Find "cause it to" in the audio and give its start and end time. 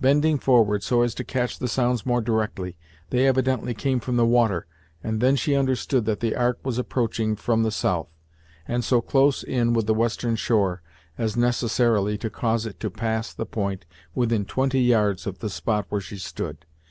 12.30-12.88